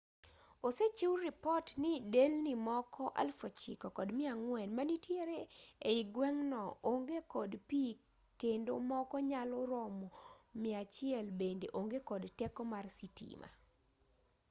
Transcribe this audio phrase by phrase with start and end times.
[0.67, 5.37] osechiw ripot ni delni moko 9400 manitiere
[5.89, 7.83] ei gweng'no onge kod pi
[8.41, 10.07] kendo moko manyalo romo
[10.63, 13.47] 100 bende onge kod teko mar sitima